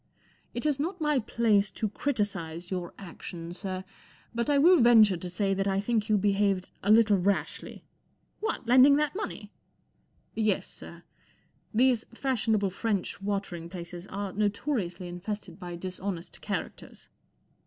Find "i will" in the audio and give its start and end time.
4.49-4.81